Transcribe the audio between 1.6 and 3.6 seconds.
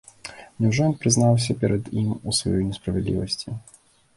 перад ім у сваёй несправядлівасці?